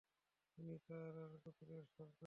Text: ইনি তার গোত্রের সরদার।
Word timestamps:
ইনি 0.57 0.75
তার 0.87 1.13
গোত্রের 1.33 1.85
সরদার। 1.89 2.19